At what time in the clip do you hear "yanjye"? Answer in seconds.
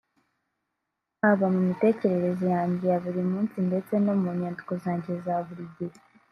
2.55-2.83